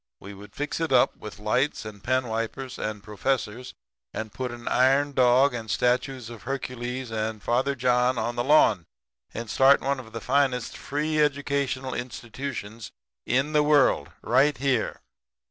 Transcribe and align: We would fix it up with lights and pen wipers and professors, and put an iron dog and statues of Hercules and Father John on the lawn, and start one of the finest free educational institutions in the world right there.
We 0.19 0.33
would 0.33 0.55
fix 0.55 0.79
it 0.79 0.91
up 0.91 1.15
with 1.15 1.37
lights 1.37 1.85
and 1.85 2.03
pen 2.03 2.25
wipers 2.27 2.79
and 2.79 3.03
professors, 3.03 3.75
and 4.15 4.33
put 4.33 4.49
an 4.49 4.67
iron 4.67 5.11
dog 5.11 5.53
and 5.53 5.69
statues 5.69 6.27
of 6.31 6.41
Hercules 6.41 7.11
and 7.11 7.43
Father 7.43 7.75
John 7.75 8.17
on 8.17 8.35
the 8.35 8.43
lawn, 8.43 8.85
and 9.31 9.47
start 9.47 9.79
one 9.79 9.99
of 9.99 10.11
the 10.11 10.19
finest 10.19 10.75
free 10.75 11.19
educational 11.21 11.93
institutions 11.93 12.89
in 13.27 13.53
the 13.53 13.61
world 13.61 14.09
right 14.23 14.55
there. 14.55 15.01